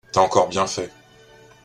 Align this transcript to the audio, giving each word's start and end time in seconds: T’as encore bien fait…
T’as 0.11 0.21
encore 0.21 0.49
bien 0.49 0.65
fait… 0.65 0.89